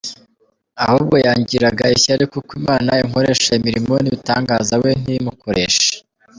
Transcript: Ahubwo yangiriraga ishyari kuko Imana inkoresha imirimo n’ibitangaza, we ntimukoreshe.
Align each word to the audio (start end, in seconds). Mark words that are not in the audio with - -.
Ahubwo 0.83 1.15
yangiriraga 1.25 1.85
ishyari 1.95 2.25
kuko 2.33 2.51
Imana 2.59 2.89
inkoresha 3.03 3.49
imirimo 3.59 3.93
n’ibitangaza, 3.99 4.73
we 4.83 4.91
ntimukoreshe. 5.01 5.91